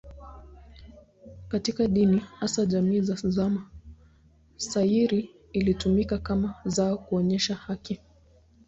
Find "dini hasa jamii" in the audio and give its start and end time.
1.87-3.01